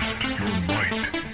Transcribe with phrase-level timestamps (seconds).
[0.00, 1.33] Test your might.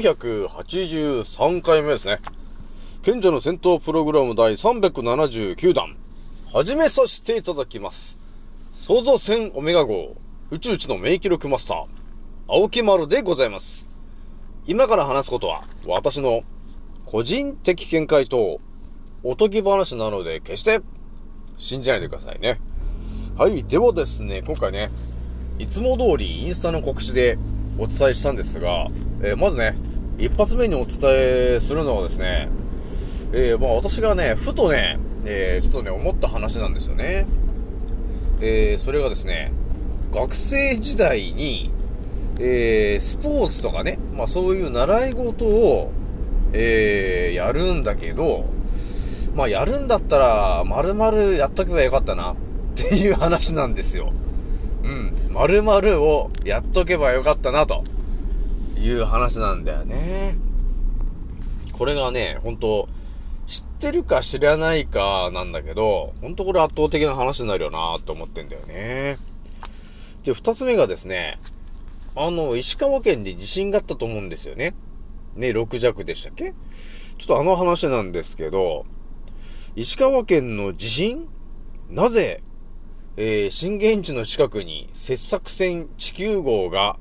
[0.00, 2.20] 483回目ですね。
[3.02, 5.96] 賢者の戦闘プログラム第379弾。
[6.52, 8.18] 始めさせていただきます。
[8.74, 10.16] 創造戦オメガ号、
[10.50, 11.84] 宇宙一の免疫力マスター、
[12.48, 13.86] 青木丸でございます。
[14.66, 16.42] 今から話すことは、私の
[17.04, 18.58] 個人的見解と、
[19.22, 20.80] おとぎ話なので、決して
[21.58, 22.58] 信じないでくださいね。
[23.36, 24.90] はい、ではですね、今回ね、
[25.58, 27.38] いつも通りインスタの告知で
[27.78, 28.88] お伝えしたんですが、
[29.22, 29.76] えー、まずね、
[30.18, 32.48] 一発目にお伝えするのはですね、
[33.32, 37.26] えー、まあ私がね、ふとね、えー、ちょっとね、思った話なんですよね。
[38.40, 39.52] えー、それがですね、
[40.12, 41.70] 学生時代に、
[42.38, 45.92] えー、スポーツとかね、まあそういう習い事を、
[46.52, 48.44] えー、やるんだけど、
[49.34, 52.36] まあやるんだったら、丸々やっとけばよかったな、っ
[52.74, 54.12] ていう話なんですよ。
[54.82, 55.14] うん。
[55.30, 57.84] 丸々をやっとけばよかったな、と。
[58.78, 60.38] いう話なんだよね。
[61.72, 62.88] これがね、本当
[63.46, 69.18] 知ってるか知らないかなんだけど、本当これ圧倒的な話になるよなと思ってんだよね。
[70.24, 71.38] で、二つ目がですね、
[72.16, 74.74] あの、石川県で地震があったと思うんですよね。
[75.36, 76.54] ね、6弱でしたっけ？
[77.18, 78.86] ちょっとあの話なんですけど、
[79.76, 81.28] 石川県の地震？
[81.90, 82.42] なぜ、
[83.22, 86.96] えー、震源地の近くに切削船地球号が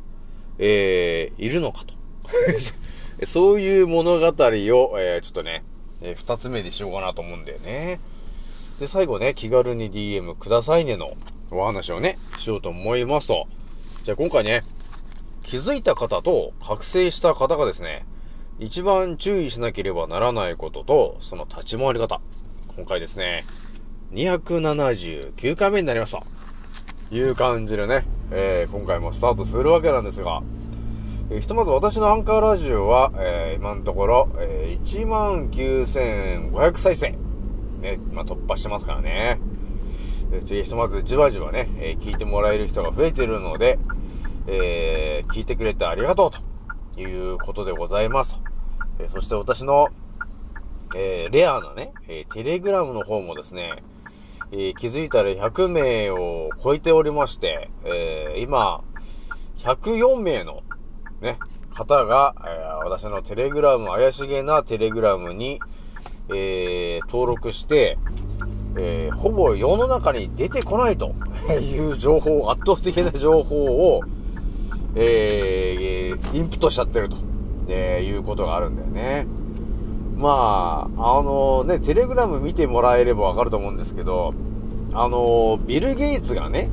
[0.59, 1.93] えー、いるのかと。
[3.25, 5.63] そういう物語を、えー、ちょっとね、
[6.01, 7.99] えー、二つ目にしようかなと思うんだよね。
[8.79, 11.11] で、最後ね、気軽に DM くださいねの
[11.51, 13.47] お話をね、しようと思いますと。
[14.03, 14.63] じゃあ今回ね、
[15.43, 18.05] 気づいた方と覚醒した方がですね、
[18.59, 22.19] 一番注意しなければならないことと、その立ち回り方。
[22.75, 23.45] 今回ですね、
[24.11, 26.23] 279回目になりました。
[27.11, 30.41] いう感じでね、えー、今回もスタートするわけなんですが、
[31.31, 37.11] えー、ひとまず私のアンカーラジオは、えー、今のところ、えー、19,500再生、
[37.81, 39.39] ね、まあ、突破してますからね。
[40.31, 43.79] えー、ひとまずじわじわね、えー、聞いてもらえる人が増えてるので、
[44.47, 46.31] えー、聞いてくれてありがとう
[46.95, 48.39] ということでございます。
[48.99, 49.89] えー、そして私の、
[50.95, 53.83] えー、レアなね、えー、テレグラムの方もですね、
[54.51, 58.81] えー、気づいたら100名を超えておりまして、えー、今、
[59.57, 60.63] 104名の、
[61.21, 61.37] ね、
[61.75, 62.49] 方が、え、
[62.83, 65.59] 私のテレグラム、怪しげなテレグラムに、
[66.33, 67.97] え、登録して、
[68.77, 71.13] え、ほぼ世の中に出てこないと
[71.61, 74.03] いう情報、圧倒的な情報を、
[74.95, 77.17] えー、インプットしちゃってると、
[77.67, 79.27] え、いうことがあるんだよね。
[80.19, 84.33] まあ、あのね、テレグラム見てもらえればわかると思うんですけど、
[84.93, 86.69] あのビル・ゲイツがね、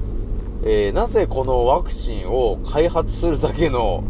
[0.65, 4.03] えー、なぜこのワクチンを開発するだけの、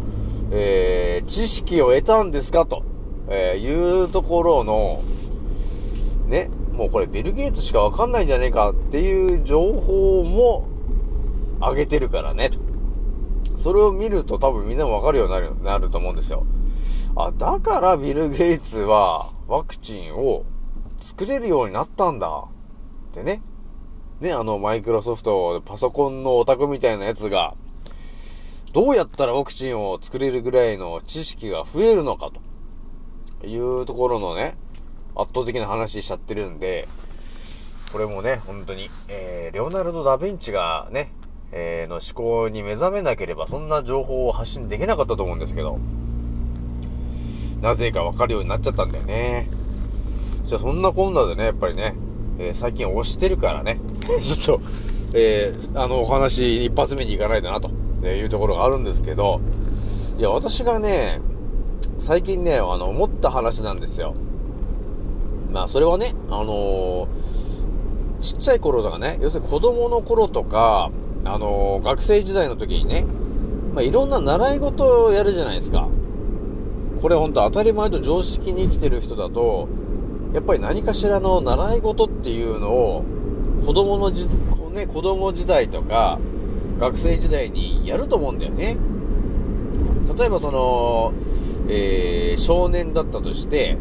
[0.51, 2.83] えー、知識を得たんですかと、
[3.29, 5.03] えー、いうところの、
[6.25, 10.67] ね、もうこれビル・ゲイツしかわかんないんじゃねえかっていう情報も
[11.59, 12.57] 上げてるからね、と。
[13.55, 16.43] それを見ると多分みんなもわかるようになる、なると思うんですよ。
[17.17, 20.45] あ、だからビル・ゲイツはワクチンを
[20.99, 22.45] 作れるようになったんだ。
[23.11, 23.41] ってね。
[24.19, 27.55] ね、あの、マイクロソフト、パソコンのオタクみたいなやつが、
[28.73, 32.31] どうやったらワクチンを作れるぐらいの知識が増えるのか
[33.41, 34.55] というところのね、
[35.15, 36.87] 圧倒的な話しちゃってるんで、
[37.91, 41.11] これもね、本当に、えー、レオナルド・ダ・ヴィンチがね、
[41.51, 45.79] えー、の思考に目覚めなければ、そんな情報を発信できなかったと思うんですけど、
[47.61, 49.49] なぜかわかるようになっちゃったんだよね。
[50.45, 51.95] じゃあそんなこんなでね、やっぱりね、
[52.39, 53.79] えー、最近押してるからね、
[54.21, 54.65] ちょっと、
[55.13, 57.69] えー、あの、お話一発目に行かないとな、と
[58.07, 59.41] いうところがあるんですけど、
[60.17, 61.19] いや、私がね、
[61.99, 64.13] 最近ね、あの、思った話なんですよ。
[65.51, 67.07] まあ、それはね、あのー、
[68.21, 70.91] ちっちゃい頃とかね、要するに子供の頃とか、
[71.25, 73.05] あのー、学生時代の時にね、
[73.73, 75.87] まあ、いろんな習い事をやるじゃないですか。
[77.01, 79.67] これほんと当たり前と常識に生きてる人だと、
[80.33, 83.05] やっぱり何かしらの習い事っていうのを、
[83.65, 84.27] 子供のじ、
[84.73, 86.19] ね、子供時代とか、
[86.79, 88.77] 学生時代にやると思うんだよね。
[90.17, 91.13] 例えばその、
[91.69, 93.77] えー、少年だったとして、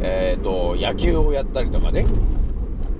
[0.00, 2.06] えっ、ー、と、野球をやったりとかね、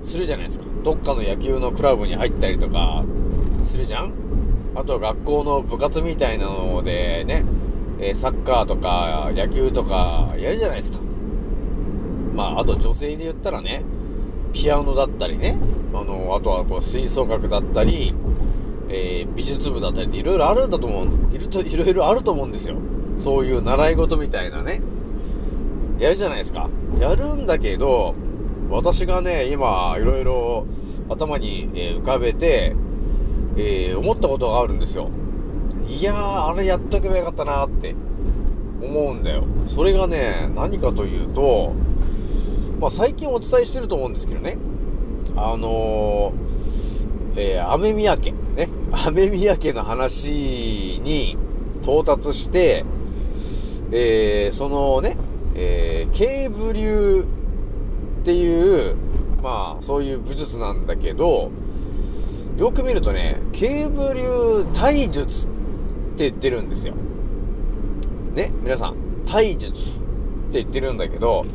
[0.01, 0.65] するじゃないですか。
[0.83, 3.03] どっかの野球のクラブに入ったりとか、
[3.63, 4.13] するじゃん
[4.75, 7.43] あとは学校の部活みたいなのでね、
[8.05, 10.99] えサッカーとか野球とかやるじゃないですか。
[12.35, 13.83] まあ、あと女性で言ったらね、
[14.51, 15.57] ピアノだったりね、
[15.93, 18.13] あの、あとはこう吹奏楽だったり、
[18.89, 22.75] えー、美術部だったりっていろいろあるんだと思う、いると、いろいろあると思うんですよ。
[23.19, 24.81] そういう習い事みたいなね。
[25.97, 26.69] やるじゃないですか。
[26.99, 28.15] やるんだけど、
[28.69, 30.65] 私がね、今、いろいろ
[31.09, 32.75] 頭に、浮かべて、
[33.55, 35.09] えー、思ったことがあるんですよ。
[35.87, 37.95] いやー、あれやっとけばよかったなって
[38.81, 39.45] 思うんだよ。
[39.67, 41.73] それがね、何かというと、
[42.79, 44.57] まあ、最近お伝えしてると思うんですけどね、
[45.35, 51.37] あのー、えー、アメミヤ家、ね、アメミヤ家の話に
[51.81, 52.85] 到達して、
[53.91, 55.17] えー、そのね、
[55.55, 57.25] えー、ケーブ流
[58.21, 58.95] っていう、
[59.41, 61.51] まあ、そういう武術なんだけど、
[62.57, 65.49] よく見るとね、ケーブ流体術っ
[66.13, 66.93] って言ってるんですよ。
[68.35, 68.95] ね、皆さん、
[69.25, 69.75] 体術っ
[70.51, 71.45] て言ってるんだけど、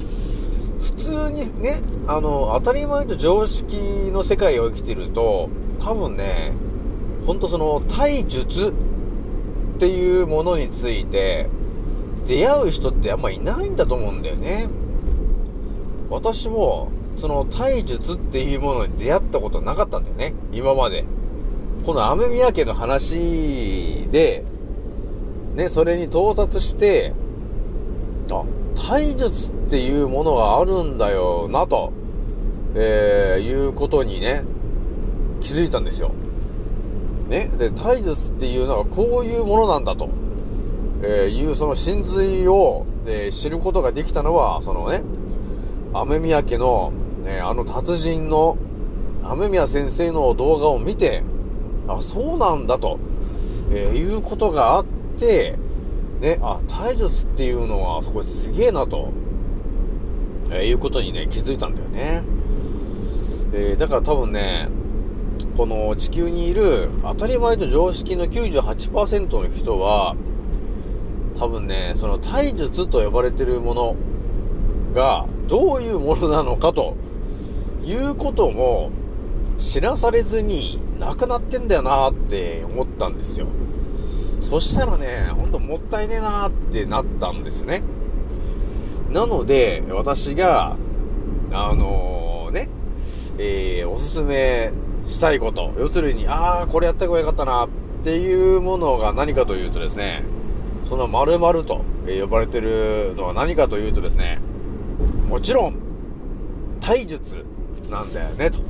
[0.81, 3.77] 普通にね、あの、当たり前と常識
[4.13, 6.53] の世界を生きてると、多分ね、
[7.27, 8.69] ほんとその、体術
[9.77, 11.49] っていうものについて、
[12.27, 14.69] 出会う人ってあんまいないんだと思うんだよね。
[16.11, 20.35] 私も、その体術っていうものに出会ったことなかったんだよね。
[20.53, 21.05] 今まで。
[21.85, 24.45] この雨宮家の話で、
[25.55, 27.13] ね、それに到達して、
[28.31, 28.45] あ、
[28.75, 31.93] 体術っていうものがあるんだよな、と、
[32.75, 34.45] えー、いうことにね、
[35.41, 36.13] 気づいたんですよ。
[37.29, 37.51] ね。
[37.59, 40.11] で、体術っていうのはこういうものなんだと、
[41.03, 45.03] えー、いうその真髄を、えー、知ることができたのは、そのね、
[45.93, 46.93] 雨宮家の、
[47.25, 48.57] ね、あの達人の、
[49.25, 51.23] 雨宮先生の動画を見て、
[51.89, 52.99] あ、そうなんだと、
[53.71, 54.87] えー、いうことがあっ
[55.19, 55.57] て、
[56.21, 59.11] ね、あ、体術っていうのはそこすげえなと、
[60.51, 62.23] えー、いうことにね、気づいたんだよね。
[63.53, 64.69] えー、だから多分ね、
[65.57, 70.15] この地球にいる当たり前と常識の98%の人は、
[71.39, 73.97] 多分ね、その体術と呼ばれてるもの
[74.93, 76.97] がどういうものなのかと
[77.85, 78.91] いうことも
[79.59, 83.47] 知らされずになくなってんだよなって思ったんですよ。
[84.41, 87.83] そしたらね、ほんともったいねえなってなったんですね。
[89.11, 90.77] なので、私が、
[91.53, 92.69] あのー、ね、
[93.39, 94.71] えー、おすすめ
[95.09, 97.69] したいこと、要するに、ああ、これやった方がよかったなっ
[98.05, 100.25] ていうものが何かというとですね、
[100.89, 104.41] その〇〇と呼ばれてるのは何かというとですね、
[105.29, 105.77] もちろん、
[106.81, 107.45] 体術
[107.91, 108.61] なんだよね、と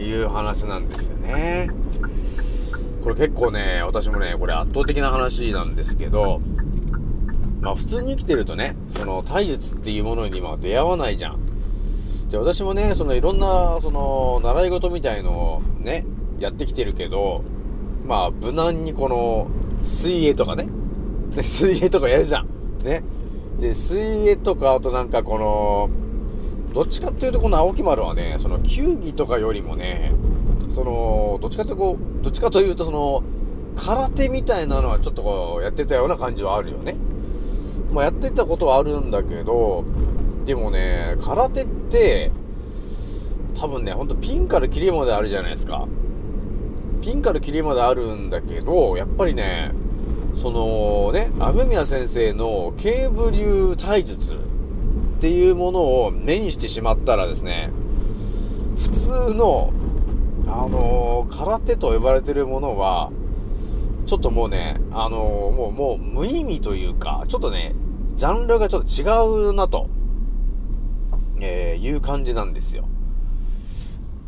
[0.00, 1.70] いう話なんですよね。
[3.02, 6.40] これ結構ね、私もね、これ圧倒的な話なんですけど、
[7.60, 11.44] まあ普通に生きてるとね、その体術っていうものには出会わないじゃん。
[12.30, 16.06] で、私もね、そのいろんな、その、習い事みたいのをね、
[16.38, 17.44] やってきてるけど、
[18.06, 19.48] まあ無難にこの、
[19.84, 20.66] 水泳とかね、
[21.34, 22.48] で 水泳とかやるじゃん。
[22.82, 23.02] ね。
[23.60, 25.90] で、水泳とか、あとなんかこの、
[26.74, 30.12] どっちかっていうとこの青木丸はね、その球技とかよりもね、
[30.74, 33.22] その、どっちかという、どっちかというと、その、
[33.76, 36.96] 空手みたいなのはちょっとこう、やってたような感じはあるよね。
[37.92, 39.84] まあ、やってたことはあるんだけど、
[40.44, 42.32] でもね、空手って、
[43.58, 45.86] 多分ね、ほんとピンからキリまであるじゃないですか。
[47.02, 49.70] ピンからキリまであるんだけど、やっぱりね、
[50.42, 54.38] そのね、雨宮先生の警部流体術っ
[55.20, 57.70] ていうものを目にしてしまったらですね、
[58.76, 59.72] 普通の
[60.46, 63.10] あのー、空手と呼ばれてるものは、
[64.06, 67.74] ちょっともうね、あのー、もう、もう無意味というか、ちょっとね、
[68.16, 69.88] ジャンルがちょっと違うなと、
[71.40, 72.86] えー、いう感じなんですよ。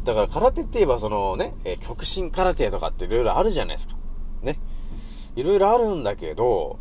[0.04, 3.96] だから空手って言えばそのね、えー、極真空手とかっていろいろあるじゃないですか。
[4.42, 4.58] ね。
[5.34, 6.78] いろいろあるんだけど、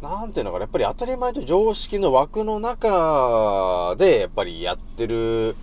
[0.00, 5.56] なんていうのかな、やっぱり当たり前と常識の枠の中で、やっぱりやってる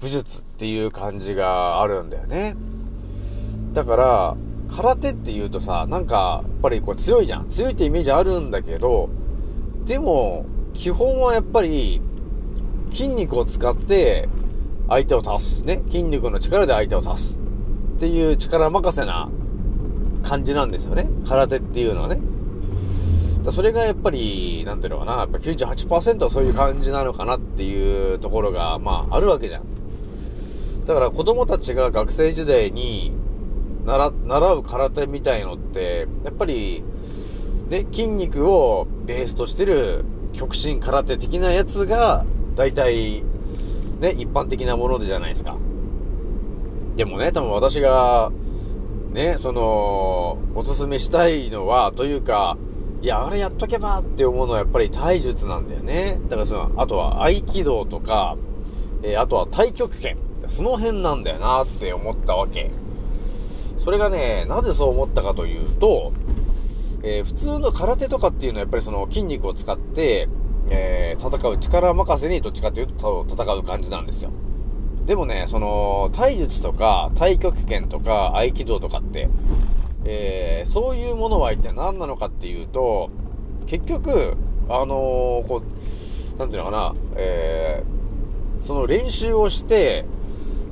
[0.00, 2.56] 武術っていう感じがあるんだよね。
[3.72, 4.36] だから、
[4.74, 7.48] 空手って言うとさ、なんか、やっぱりこう強いじゃん。
[7.50, 9.08] 強いってイメージあるんだけど、
[9.84, 12.00] でも、基本はやっぱり、
[12.90, 14.28] 筋肉を使って
[14.88, 15.62] 相手を倒す。
[15.62, 15.82] ね。
[15.86, 17.36] 筋肉の力で相手を倒す。
[17.96, 19.28] っていう力任せな
[20.22, 21.08] 感じなんですよね。
[21.28, 22.20] 空手っていうのはね。
[23.50, 29.75] それがやっぱり、なんていうのかな、やっぱ98%はそういう感じなのかなっていうところが、まあ、あるわけじゃん。
[30.86, 33.12] だから子供たちが学生時代に
[33.84, 36.84] 習、う空手みたいのって、やっぱり、
[37.68, 42.24] ね、筋肉をベースとしてる極真空手的なやつが、
[42.54, 43.24] 大体、
[44.00, 45.56] ね、一般的なものでじゃないですか。
[46.96, 48.30] でもね、多分私が、
[49.10, 52.56] ね、その、おすすめしたいのは、というか、
[53.02, 56.20] いや、あれやっとけばって思うのはやっぱり体術なんだよね。
[56.28, 58.36] だからその、あとは合気道とか、
[59.02, 60.25] えー、あとは太極拳。
[60.48, 62.70] その辺なんだよなって思ったわけ。
[63.78, 66.12] それがね、なぜそう思ったかというと、
[67.02, 70.28] えー、普通の空手とかっていうのはやっぱりその筋肉を使って、
[70.70, 74.30] えー、戦う力任せにどっちかというと戦う感じなんですよ。
[75.06, 79.28] でもね、その、体術とか、太極拳とか、合気道とかって、
[80.04, 83.10] えー、そういうものは一体何なのかっていうと、
[83.66, 84.36] 結局、
[84.68, 85.62] あのー、こ
[86.34, 90.04] う、なんていうのかな、えー、その練習をして、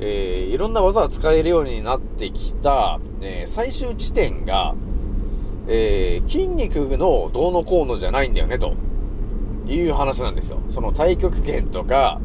[0.00, 4.74] えー、いろんな技が使えるようになってきた、えー、最終地点が、
[5.68, 8.74] えー、筋肉のどうのこうのじゃないんだよね、と
[9.66, 10.58] いう話なんですよ。
[10.70, 12.20] その太極拳とか、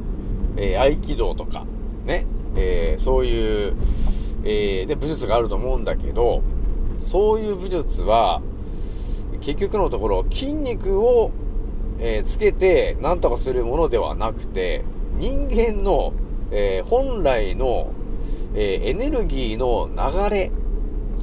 [0.58, 1.66] え、合気道とか、
[2.06, 3.76] ね、え、そういう、
[4.44, 6.42] え、で、武術があると思うんだけど、
[7.06, 8.42] そういう武術は、
[9.42, 11.32] 結局のところ、筋肉を、
[12.00, 14.84] え、つけて何とかするものではなくて、
[15.18, 16.14] 人間の
[16.52, 17.92] えー、本来の、
[18.56, 20.52] えー、エネルギーの流れ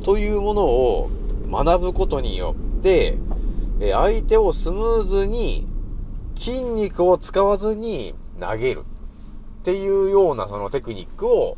[0.02, 1.10] というものを
[1.50, 3.18] 学ぶことによって、
[3.80, 5.66] えー、相手をスムーズに
[6.36, 8.84] 筋肉を使わずに投げる
[9.60, 11.56] っていうようなそのテクニックを、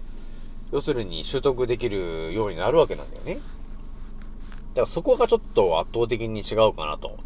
[0.73, 3.35] 要するに習得できるようになるわけなんだよね。
[3.35, 7.19] だからそこがちょっと圧倒的に違うかなと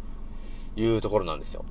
[0.75, 1.63] いうところなんですよ。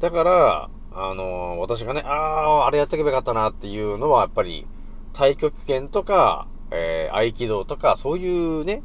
[0.00, 4.66] だから、あのー、私がね、ああ、あれやっとけばよかったなっていうのは、やっぱり、
[5.12, 8.82] 太極拳とか、えー、合気道とか、そういうね、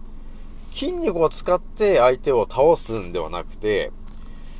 [0.71, 3.91] 筋肉を使って相手を倒すんではなくて、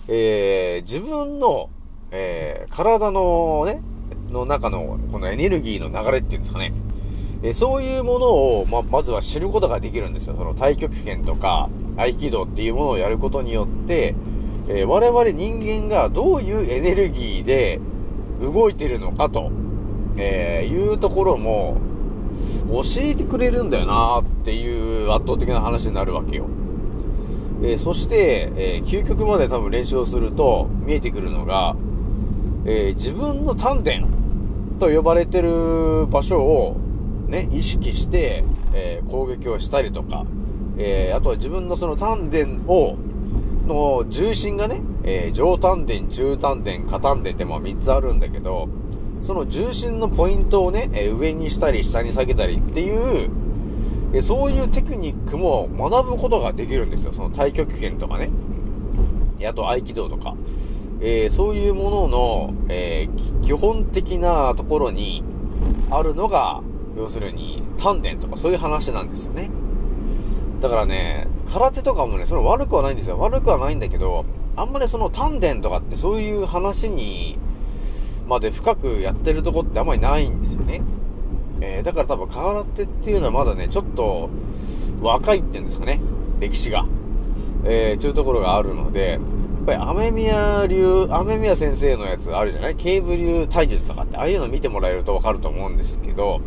[0.07, 1.69] えー、自分の、
[2.11, 3.81] えー、体のね、
[4.31, 6.73] の中の、このエネルギーの流れっていうんですかね。
[7.43, 10.35] えー、そういうものを、ま、まずは知ることができるんですよ。
[10.35, 14.15] その太極拳とか、合気道っていうものをやることによって、
[14.67, 17.79] えー、我々人間がどういうエネルギーで
[18.41, 19.51] 動いてるのかと、
[20.17, 21.77] えー、いうところも
[22.67, 26.45] 教えてくれるんだよなっていう圧倒的な話になるわけよ。
[27.61, 31.75] えー、そして、え、究極まで多分練習をすると見えてくるのが、
[32.65, 33.91] え、自分の丹田
[34.79, 36.75] と呼ばれてる場所を
[37.27, 38.43] ね、意識して、
[38.73, 40.25] え攻撃をしたりとか、
[40.77, 42.97] えあとは自分のその丹田を
[43.65, 48.69] の重心がね、えー、上丹田、中丹田、下丹田ってまあ3つあるんだけど、
[49.21, 53.29] その重心のポイントをね、え、上にしたり下に下げたりっていう、
[54.13, 57.13] え、そういうテクニックも学ぶことができるんですよ。
[57.13, 58.29] その太極拳とかね。
[59.47, 60.35] あと合気道とか。
[61.01, 65.23] えー、そういうものの、えー、基本的なところに
[65.89, 66.61] あるのが、
[66.95, 69.49] 要するに丹田とかそういう話なんですよね。
[70.65, 73.19] だからね、空手とかもね、その悪くはないんですよ。
[73.19, 77.37] 悪くはないんだけど、あんまりその丹田とかってそういう話に、
[78.27, 80.81] まで深くやってるとこってあんまりないんですよね。
[81.61, 84.31] えー、だから多分空手っていうのはまだね、ちょっと
[85.03, 86.01] 若いっていうんですかね、
[86.39, 86.87] 歴史が。
[87.63, 89.21] えー、というところがあるので、やっ
[89.67, 92.75] ぱり雨宮流、雨宮先生のやつあるじゃない？
[92.75, 96.41] 警部流体術とかって、ああいうの見てもらえるとわかると思うんですけど、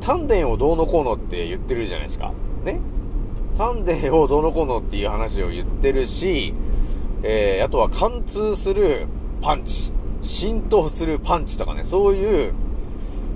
[0.00, 2.32] 丹田をどうのこうのって言ってるじゃないですか。
[2.64, 2.80] ね？
[3.56, 6.54] 丹田をどのこのっていう話を言ってるし、
[7.22, 9.06] えー、あとは貫通する
[9.42, 9.92] パンチ、
[10.22, 12.54] 浸透するパンチとかね、そういう、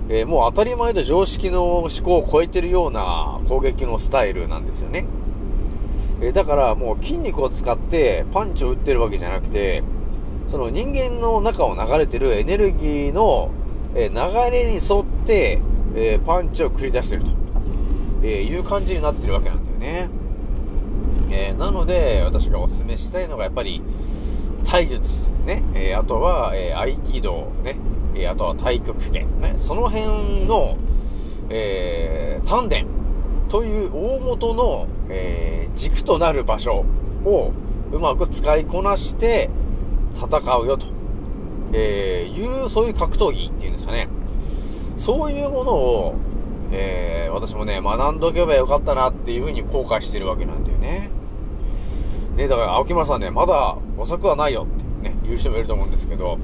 [0.08, 5.04] えー、もう当たり前と常識の思考を超えてるような攻撃のスタイルなんですよね。
[6.22, 9.82] えー、だからもう筋肉を使ってパンチを打ってるわけじゃなくて、
[10.48, 13.50] その人間の中を流れてるエネルギーの、
[13.94, 14.16] え流
[14.50, 15.60] れに沿って、
[15.94, 17.30] えー、パンチを繰り出してると、
[18.22, 20.08] え、いう感じになってるわけなんだよね。
[21.30, 23.82] えー、なので、私がお勧めしたいのがやっぱり、
[24.64, 27.78] 体術、ね、えー、あとは、えー、合気道、ね、
[28.14, 30.76] え、あとは太極拳、ね、その辺の、
[31.50, 32.84] えー、丹田
[33.48, 36.84] という大元の、え、軸となる場所
[37.24, 37.52] を
[37.92, 39.50] うまく使いこなして
[40.14, 40.26] 戦
[40.58, 40.86] うよと、
[41.72, 44.08] え、いう、そういう格闘技っていうんですかね。
[44.96, 46.14] そういうものを、
[46.72, 51.10] えー、私もね、学んどけばよかったなっていうふうに後悔してるわけなんだよね。
[52.36, 54.66] ね、だから青木村さんね、まだ遅くはないよ
[55.02, 56.38] ってね、言う人もいると思うんですけど、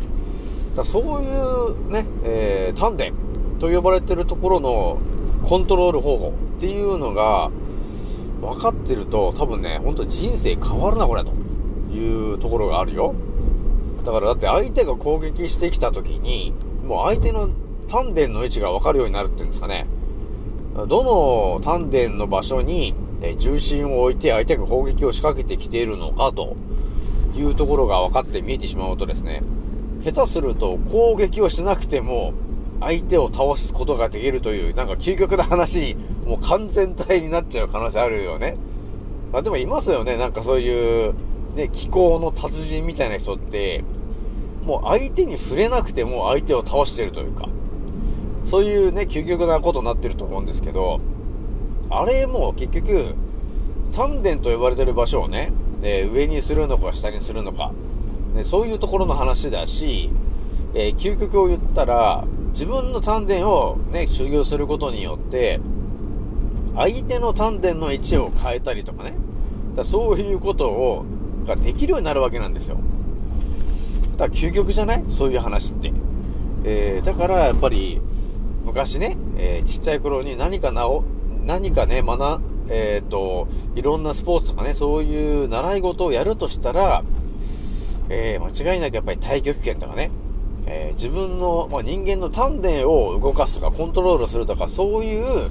[0.75, 3.07] だそういうね、えー、丹田
[3.59, 4.99] と呼ばれてるところの
[5.47, 7.50] コントロール方法っていうのが
[8.41, 11.33] 分かってると多分ね、ほんと人生変わるなこれと
[11.93, 13.14] いうところがあるよ。
[14.05, 16.55] だからだって相手が攻撃してきた時に、
[16.87, 17.50] もう相手の
[17.88, 19.87] 丹田の位置が分かるようになるっていうんですかね。
[20.75, 22.95] どの丹田の場所に
[23.38, 26.57] 重心を置いて相手が攻撃を仕掛けてきているのかと
[27.37, 29.43] いうところが分かって見えてしまうとですね、
[30.02, 32.33] 下手すると攻撃をしなくても
[32.81, 35.95] 相手を倒すことができるという、なんか究極な話に
[36.26, 38.57] もう完全体になっちゃう可能性あるよね。
[39.31, 41.14] まあでもいますよね、なんかそういう、
[41.55, 43.85] ね、気候の達人みたいな人って、
[44.64, 47.49] もう相手に触れなくても相手を倒してるというか、
[48.44, 51.00] そういうね、究極なことになってると思うんですけど、
[51.90, 53.14] あれも結局、
[53.92, 57.72] 丹田と呼ばれてる場所をね、えー、上にするのか下にするのか、
[58.34, 60.11] ね、そういうところの話だし、
[60.75, 65.61] えー、究極を言ったら、自分の丹田をね、修行することによって、
[66.75, 69.14] 相手の丹田の位置を変えたりとかね、
[69.75, 71.04] だそういうことを、
[71.46, 72.78] ができるようになるわけなんですよ。
[74.16, 75.04] だから究極じゃない？
[75.08, 75.92] そういう話って。
[76.64, 78.00] えー、だからやっぱり、
[78.64, 81.05] 昔ね、えー、ちっちゃい頃に何かなお、
[81.44, 87.03] 何かね、学、えっ、ー、と、いろんなスポーツとかね、そういう習い事をやるとしたら、
[88.09, 90.11] えー、間違いなくやっぱり太極拳とかね、
[90.66, 95.51] えー、自分の、まあ、人間の丹田を動かすとか、コントロールするとか、そういう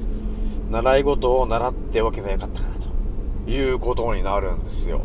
[0.71, 2.75] 習い事を習っておけばよかったかな、
[3.45, 5.01] ということになるんですよ。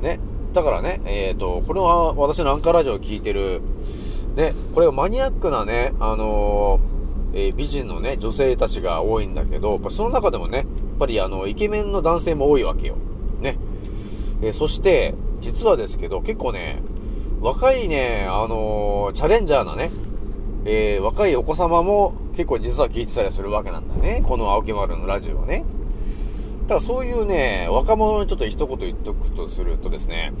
[0.00, 0.18] ね。
[0.54, 3.60] だからね、えっ、ー、と、これは私のアンカーラジオを聞いてる、
[4.34, 6.93] ね、これマニアックなね、あのー
[7.34, 10.66] えー、美人のね、女性たちが多いんだけど、やっぱその中でもね、やっ
[10.98, 12.96] ぱりあの、イケメンの男性も多いわけよ。
[13.40, 13.58] ね。
[14.40, 16.80] えー、そして、実はですけど、結構ね、
[17.40, 19.90] 若いね、あのー、チャレンジャーなね、
[20.64, 24.22] え、若いお子様も結構実は聞いてたりするわけなんだね。
[24.26, 25.64] この青木丸のラジオはね。
[26.68, 30.32] ただそういうね、若者にちょっと一言言っとくとするとですね、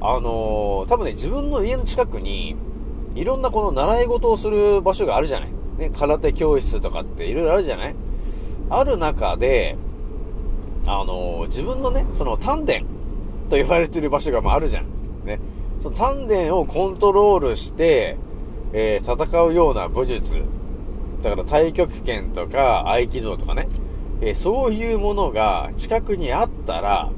[0.00, 2.54] あの、多分ね、自分の家の近くに、
[3.16, 5.55] いろんなこの習い事をする場所があるじゃない。
[5.78, 7.94] ね、空手教室とかっていろいろあるじゃない？
[8.70, 9.76] ある中で、
[10.86, 12.80] あのー、自分のね、その丹田
[13.50, 14.86] と呼ばれてる場所がまああるじゃん。
[15.24, 15.40] ね。
[15.80, 18.16] その丹田をコントロールして、
[18.72, 20.42] えー、戦うような武術。
[21.22, 23.68] だから太極拳とか合気道とかね。
[24.20, 27.10] えー、そういうものが近くにあったら、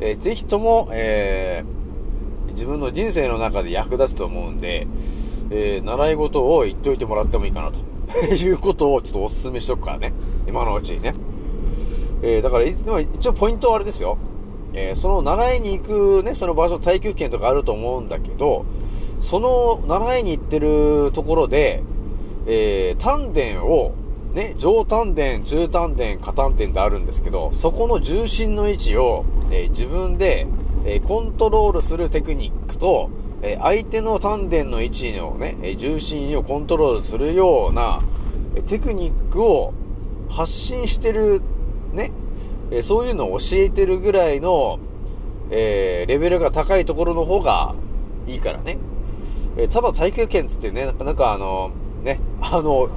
[0.00, 4.86] えー、ぜひとも、えー、自分の人生の中で役立つと思うんで、
[5.56, 7.78] えー、習い事を言っておいてもらってもいいかなと。
[8.34, 10.12] いうことをちょっとお勧めしとくからね。
[10.48, 11.14] 今のうちにね。
[12.22, 14.18] えー、だから、一応ポイントはあれですよ。
[14.72, 18.64] えー、その習いに行くね、その場所、耐久圏とかあると思うんだけど、
[19.20, 21.82] その習いに行ってるところで、
[22.46, 23.92] えー、丹田を、
[24.34, 30.48] ね、上丹田、中丹田、下丹田ってあるんですけど、そこの重心の位置を、えー、自分で、
[30.84, 33.10] えー、コントロールするテクニックと、
[33.46, 38.00] え相手の丹田の位置のね、重心をコントロールするような
[38.66, 39.74] テクニックを
[40.30, 41.42] 発信してる、
[41.92, 42.10] ね、
[42.70, 44.78] えそういうのを教えてるぐらいの、
[45.50, 47.74] えー、レベルが高いところの方が
[48.26, 48.78] いいからね。
[49.58, 51.70] えただ耐久圏つってね、なんかあの、
[52.02, 52.88] ね、あの、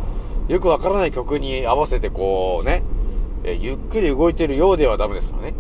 [0.47, 2.83] よくわからない曲に合わせてこうね、
[3.43, 5.53] えゆっくり動いてるようではダメですからね。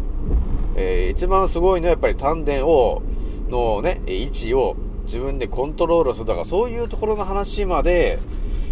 [0.77, 3.01] えー、一番すごいのはやっぱり丹田を
[3.49, 8.19] のね、位置を自分でコントロールするとか、そういうところの話まで、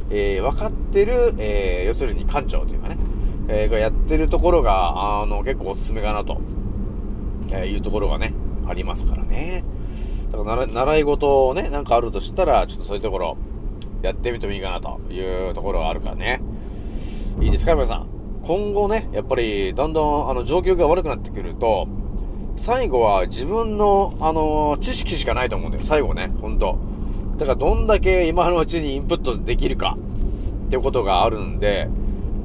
[0.09, 2.97] えー、分かってる、えー、要するに館長というかね、
[3.47, 6.41] えー、がやってるところが、あの、結構おすすめかなと、
[7.51, 8.33] えいうところがね、
[8.67, 9.63] ありますからね。
[10.31, 13.37] だから習い事をね、なんかあるとしたら、ちょっとそういうところ、
[14.01, 16.41] やってみてもいいかなというところがあるからね。
[17.41, 18.07] いいですか、皆さん。
[18.43, 21.87] 今後ね、やっぱり、だんだん、あの、状況が悪くなってくると、
[22.57, 25.83] 最後は自分の、あのー、知識しかないと思うんだよ。
[25.85, 26.77] 最後ね、ほんと。
[27.37, 29.97] だからどんだけ今のうちにインプットできるか、
[30.67, 31.87] ってことがあるんで、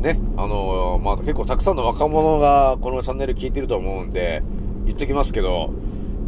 [0.00, 4.42] ね、あのー、まあ、結構たくさんの若者がこのチャンネル聞いてると思うんで、
[4.86, 5.70] 言っときますけど、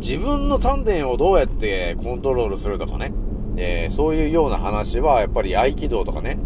[0.01, 3.13] 自分の丹田をどうやってコントロールするとかね、
[3.57, 6.39] えー、そういうような話は、やっぱり合気道とかね、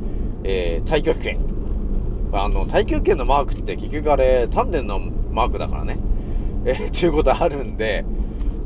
[0.44, 1.38] えー、太極拳。
[2.32, 5.98] あの、太極拳のマークって結局あれ、丹田のマークだからね。
[6.66, 8.04] えー、ということあるんで、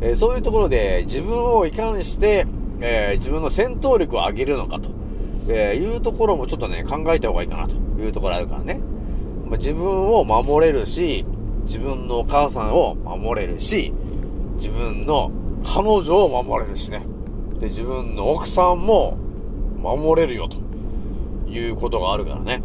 [0.00, 2.46] えー、そういうところで自分をいかにして、
[2.80, 4.88] えー、自分の戦闘力を上げるのかと、
[5.48, 8.80] えいうところもちょっとね、考えた方がいいかなというところあるからね。
[9.46, 11.26] まあ、自分を守れるし、
[11.64, 13.92] 自分のお母さんを守れるし、
[14.54, 15.30] 自分の
[15.64, 17.02] 彼女を守れるしね。
[17.58, 19.18] で、自分の奥さんも
[19.82, 20.56] 守れるよと
[21.50, 22.62] いうことがあるからね。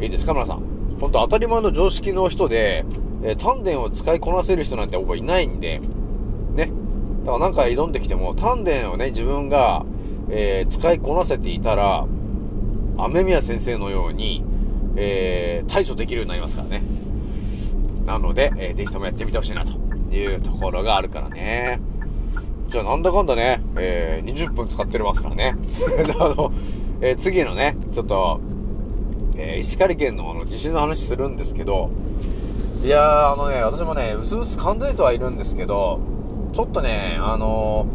[0.00, 0.62] いいですか、皆さん。
[1.00, 2.84] ほんと当たり前の常識の人で、
[3.22, 5.80] えー、丹田を使いこなせる人なんて僕はいないんで、
[6.54, 6.70] ね。
[7.24, 9.84] だから何回挑んできても、丹田をね、自分が、
[10.30, 12.06] えー、使いこなせていたら、
[12.98, 14.44] 雨宮先生のように、
[14.96, 16.82] えー、対処できるようになりますからね。
[18.04, 19.72] なので、えー、ぜひともやってみてほしいなと
[20.14, 21.80] いうところがあるからね。
[22.68, 25.56] じゃあなんだかんだね、えー、20分使ってますからね。
[26.18, 26.52] あの、
[27.00, 28.40] えー、次のね、ちょっと、
[29.36, 31.90] えー、石狩県のあの地震の話するんですけど、
[32.82, 36.00] いやー、あのね、私もね、うすうす感じてはいるんですけど、
[36.52, 37.86] ちょっとね、あの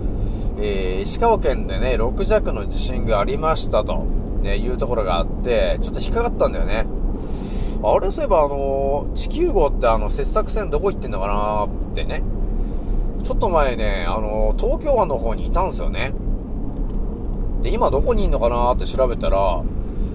[0.56, 4.06] ー、えー、石川県でね、6弱の地震がありましたと、
[4.42, 6.86] ね、いうところがあって、ちょっと引っかかったんだよね。
[7.84, 12.24] あれそういえば、あのー、地球号ってあの、切削船どこ行ってんのかなってね。
[13.26, 16.14] ちょっと前ね、あのー、東京湾の方にいたんですよね。
[17.62, 19.62] で、今どこにいんのかなって調べたら、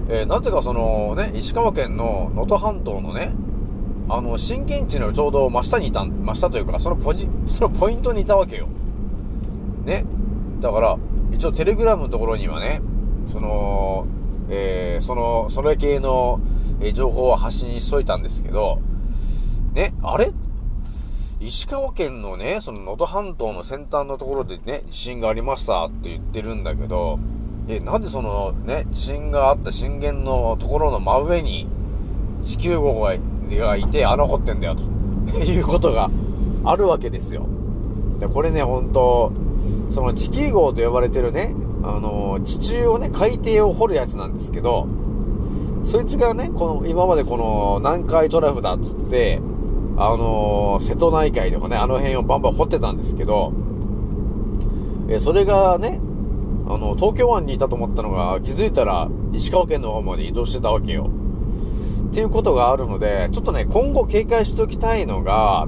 [0.09, 3.33] えー、なぜかそのね、石川県の能登半島のね、
[4.09, 8.67] あの、震源地のちょうど真下にいた、真下というか、そのポジ、 そのポイントにいたわけよ。
[9.85, 10.05] ね。
[10.59, 10.97] だから、
[11.31, 12.81] 一応テレグラムのところにはね、
[13.27, 14.05] その、
[14.49, 16.39] えー、その、それ系の、
[16.81, 18.79] えー、情報を発信しといたんですけど、
[19.73, 20.31] ね、あれ？
[21.39, 27.19] 石川県のね、その能登半島の先端のところでね、地震がありましたって言ってるんだけど、
[27.67, 31.67] え、なんでそのね、地震があった震源のところの真上に
[32.45, 33.13] 地球号が
[33.57, 34.83] がいて穴掘ってんだよと
[35.39, 36.09] いうことが
[36.63, 37.45] あるわけですよ。
[38.19, 39.31] で、これね、ほんと、
[39.89, 44.87] その地球号と呼ばれてるね、あの、地中をね、海底を掘るやつなんですけど、
[45.83, 49.41] そいつがね、この、今までこの南海トラフだっつって、
[49.95, 53.53] あの瀬戸内海とかね、あの辺をバンバン掘ってたんですけど、
[55.09, 55.99] えそれがね、
[56.67, 61.09] あの、東京湾にいたと思ったのが、気づいたら石川県の方まで移動してたわけよ。
[62.13, 65.67] っていうことがあるので、ちょっとね、今後警戒しておきたいのが、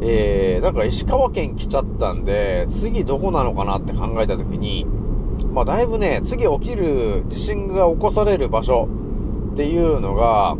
[0.00, 4.86] えー、なんか石川県来ちゃったんで、次どこなのかなって考えたときに、
[5.52, 8.88] まあだいぶね、次起きる地震が起こされる場所
[9.52, 10.56] っていうのが、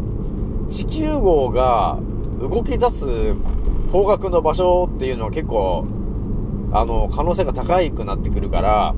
[0.69, 2.01] 地球号が
[2.41, 3.35] 動き出す
[3.93, 5.87] 方角の場所っていうのは結構、
[6.73, 8.95] あの、可能性が高いくなってくるから、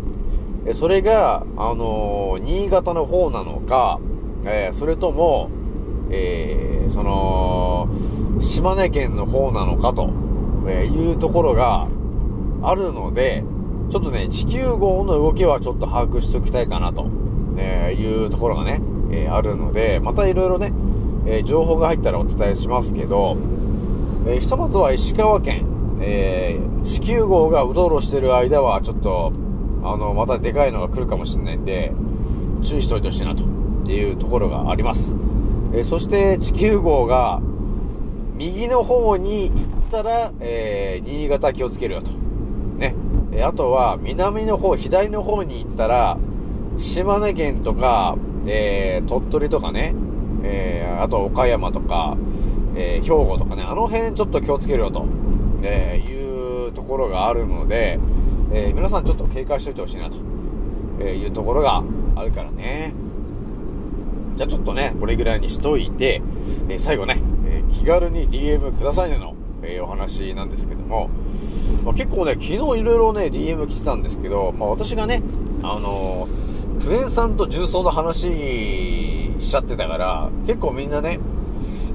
[0.73, 4.01] それが、あの新潟の方なのか、
[4.47, 5.51] えー、それとも、
[6.11, 7.89] えー、その、
[8.41, 10.11] 島根県の方なのかと、
[10.69, 11.89] えいうところが
[12.63, 13.45] あるので、
[13.91, 17.07] ちょっとね、地球号の動きはちょっと把握しておきたいかなと、
[17.57, 18.81] えいうところがね、
[19.13, 20.73] え、あるので、またいろいろね、
[21.27, 23.37] え、情報が入ったらお伝えしますけど、
[24.27, 25.67] え、ひとまずは石川県、
[26.01, 29.33] えー、地球号がうろうろしてる間は、ちょっと、
[29.83, 31.93] あの、またでかいのが来るかもしれないんで、
[32.63, 35.17] 注意しておいてほしいなというところがあります。
[35.73, 37.41] え、そして地球号が
[38.35, 42.11] 右の方に行ったら、えー、新潟気をつけるよと。
[42.79, 42.95] ね。
[43.33, 46.19] え、あとは南の方、左の方に行ったら、
[46.79, 49.95] 島根県とか、え鳥取とかね、
[50.43, 52.17] えあと岡山とか、
[52.75, 55.05] え兵庫とかね、あの辺ちょっと気をつけるよと、
[55.63, 57.99] えいうところがあるので、
[58.53, 60.17] え皆さんちょっと警戒しておいてほしいなと、
[61.01, 61.83] えいうところが
[62.17, 62.95] あるからね。
[64.37, 66.23] じゃあちょっとね、これぐらいにしといて、
[66.69, 71.11] えー、最後ね、えー、気軽に DM くださいねの、えー、お話なんですけども、
[71.85, 75.23] まあ、結構ね、昨日いろいろね、DM 来てたんですけど、まあ私がね、
[75.63, 76.29] あの
[76.83, 78.21] クエン酸と重曹の話
[79.39, 81.21] しちゃってたから、結構みんなね、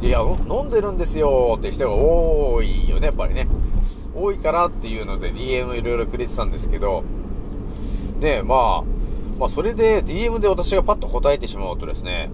[0.01, 3.47] いや、飲んでるんですよって人が多いよね、やっぱりね。
[4.15, 7.03] 多いからっていうので DM いろいろくれてたんですけど、
[8.19, 8.94] ね、まあ、
[9.39, 12.31] まあ、それで DM で私がパッと答えてしまうとですね、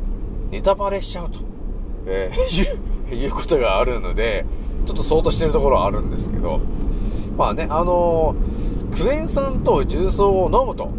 [0.52, 1.40] ネタバレしちゃうと、
[2.06, 4.46] えー、 いう、いうことがあるので、
[4.86, 6.60] ちょっと相当してるところはあるんですけど、
[7.38, 10.90] まあね、あのー、クエン酸と重曹を飲むと、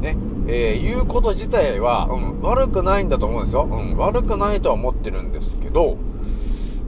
[0.00, 0.16] ね、
[0.48, 3.68] えー、言うこと自体は、うん、悪くないんだと思うんですよ。
[3.70, 5.96] うん、悪くないとは思ってるんですけど、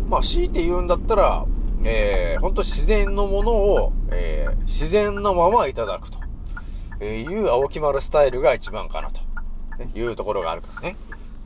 [0.08, 1.46] まあ、強いて言うんだったら、
[1.84, 6.18] えー、ほんと自然のものを、えー、自然のままいただくと、
[7.06, 9.20] いう青木丸スタイルが一番かなと、
[9.78, 10.96] ね、いうところがあるからね。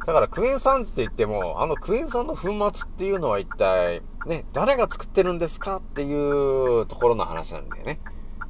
[0.07, 7.99] だからクエン酸って言っても、あのクエン酸の粉末っていうのは一体、ね、誰が作ってるんですかっていうところの話なんだよね。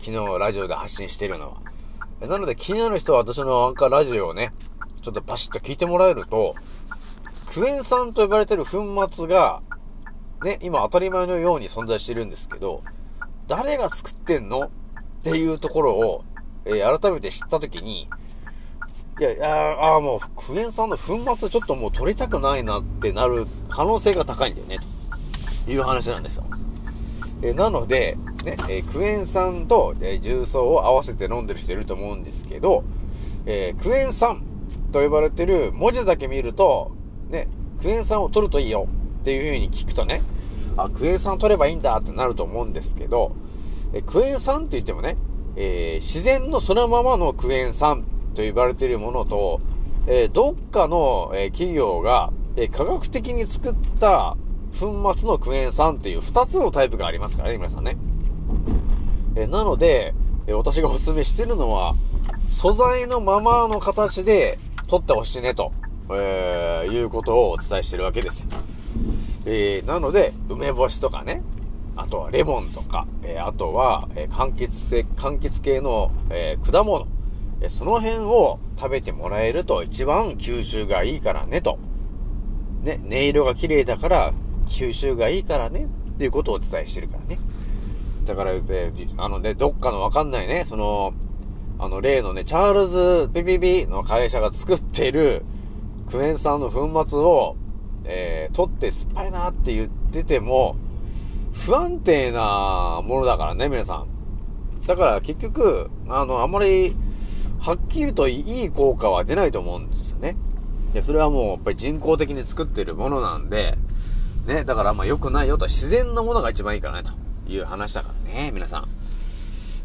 [0.00, 2.26] 昨日ラジオで発信してるのは。
[2.26, 4.52] なので気になる人は私のアンカーラジオをね、
[5.02, 6.56] ちょっとバシッと聞いてもらえると、
[7.52, 9.62] クエン酸と呼ばれてる粉末が、
[10.42, 12.82] ね、今当たり前のように存在してるんですけど、
[13.46, 14.62] 誰が作ってんの
[15.20, 16.24] っていうところを、
[16.64, 18.08] えー、改めて知ったときに、
[19.20, 24.78] いや、いやああ、もう、クエン酸の粉末ちょっともう取りたくないなってなる可能性が高いんだよね、
[25.64, 26.44] という話なんですよ。
[27.42, 32.84] えー、なので、ね、えー、クエン酸と、えー、重曹を合わせて飲んでる人いると思うんですけど、
[33.46, 34.42] え、クエン酸
[34.90, 36.92] と呼ばれてる文字だけ見ると、
[37.28, 37.48] ね、
[37.80, 38.88] クエン酸を取るといいよ
[39.20, 40.22] っていう風に聞くとね、
[40.76, 43.32] あ、クエン酸取ればいいんだってなると思うんですけど、
[43.92, 45.16] えクエン酸って言ってもね、
[45.56, 49.60] え自然のそのままのクエン酸と呼ばれているものと、
[50.06, 54.36] えどっかの、え企業が、え科学的に作った
[54.78, 57.96] 粉末のクエン酸っていう2つのタイプがありますからね、皆さんね。
[59.36, 60.14] えなので、
[60.46, 61.94] え私がお勧めしてるのは、
[62.48, 65.72] 素材のままの形で取ってほしいねと、
[66.10, 68.46] えー、いうことをお伝えしてるわけです。
[69.46, 71.42] え、なので、梅干しとかね、
[71.96, 77.06] あとはレモンとか、えー、あとは、えー、柑橘性、柑橘系の、えー、果物、
[77.60, 81.78] えその辺を食べてもらえると一番吸収がいいからねと。
[82.82, 84.34] ね、音色が綺麗だから
[84.66, 87.38] 吸収がいいからねっていうことをお伝えしてるからね。
[88.24, 91.14] だから、えあのね、どっかのわかんないね、その、
[91.78, 95.44] あの、例のね、チャールズ・ビビビの会社が作っている
[96.06, 97.56] クエン酸の粉末を、
[98.04, 100.76] えー、取って酸っぱいなって言ってても、
[101.54, 104.08] 不安定なものだからね、皆さん。
[104.86, 106.94] だから結局、あの、あんまり、
[107.60, 110.36] はっきりといい効果は出ないと思うんですよね。
[110.92, 113.78] で、それはもうやっぱり人工的に作ってるものなんで、
[114.46, 117.08] ね、だからまあ良くないよと、自然なものが一番いいからね、
[117.46, 118.88] という話だからね、皆さん。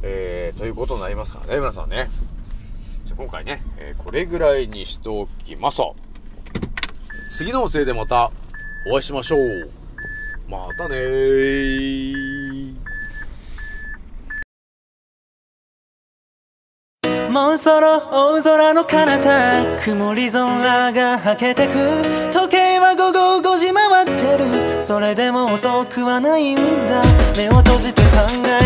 [0.01, 2.09] えー、ということになりますからね、皆さんね。
[3.05, 5.95] じゃ今回ね、えー、これぐらいにしておきますと。
[7.31, 8.31] 次のせいでまた
[8.85, 9.78] お会いしましょう。
[10.49, 12.75] またねー。
[17.29, 21.73] もうそろ大空の彼方曇り空がはけてく
[22.33, 24.11] 時計は午後5時回って
[24.79, 26.57] るそれでも遅くはないん
[26.87, 27.03] だ
[27.37, 28.07] 目を閉じて考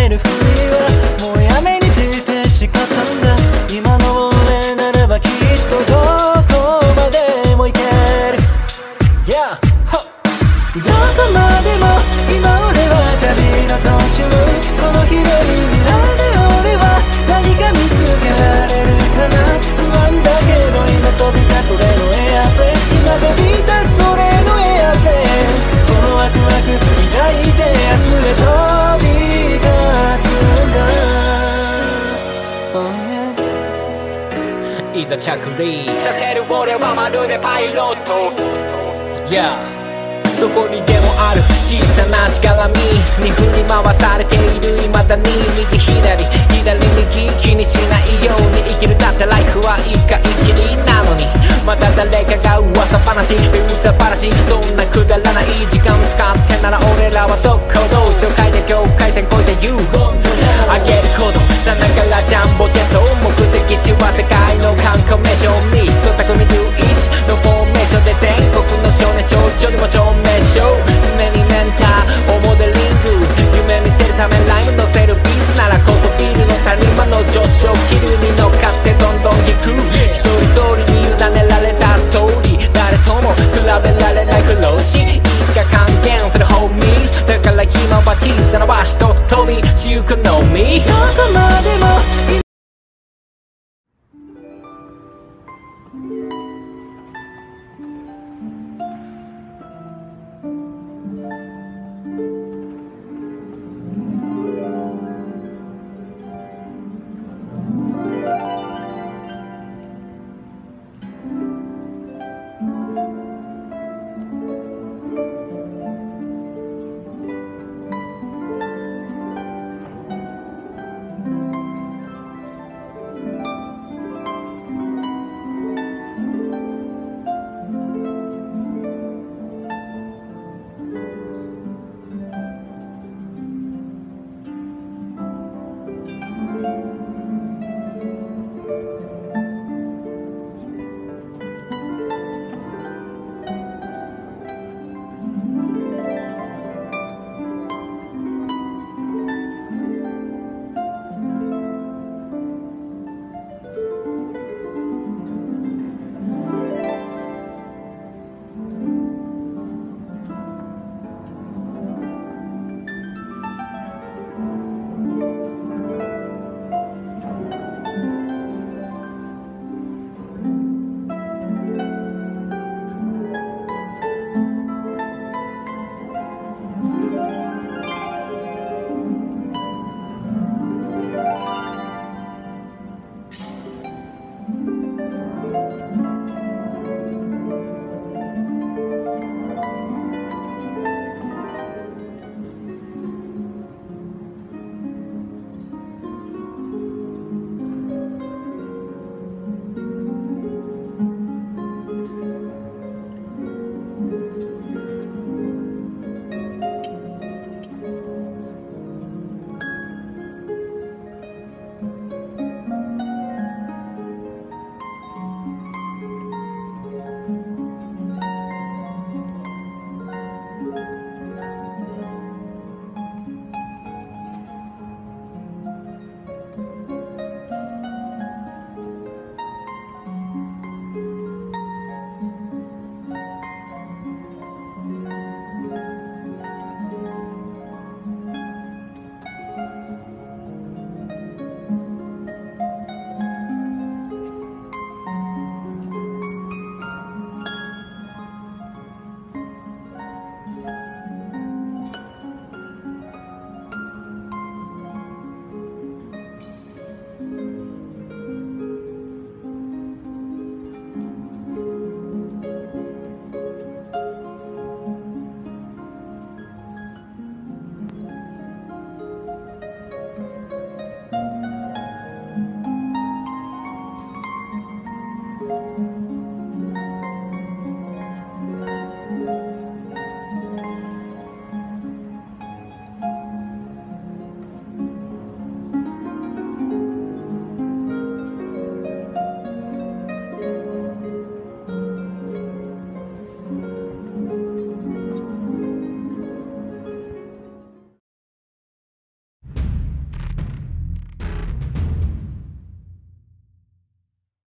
[0.02, 0.32] えるふり
[0.72, 3.36] はもうやめにして誓ったんだ
[3.69, 5.30] 今の俺ならばきっ
[5.69, 6.33] とどこ
[11.13, 11.86] どこまでも
[12.26, 13.86] 今俺は旅の途
[14.17, 14.26] 中
[14.82, 16.26] この広い未来で
[16.58, 16.97] 俺は
[17.30, 19.38] 何か見つけられるかな
[19.78, 25.54] 不安だけど今飛び立つ俺のエアプレイ今飛び立つ俺のエアプレイ
[25.86, 28.49] このワクワク抱いて明日へ飛
[28.97, 29.13] び
[29.54, 29.69] 立
[30.17, 30.34] つ
[30.65, 30.82] んだ、
[32.73, 32.89] oh
[34.89, 35.30] yeah、いざ着
[35.62, 38.34] 陸させる俺はまるでパイロット
[39.30, 39.83] Yeah
[40.44, 42.76] どこにでもある小さなしがらみ
[43.24, 45.24] に振り回されている未だに
[45.56, 46.20] 右左
[46.52, 51.24] 左右気にしないように生きるだってライフは一回きりなのに
[51.64, 57.23] また誰かが噂話噂話そんなくだらない時間使ってなら俺ら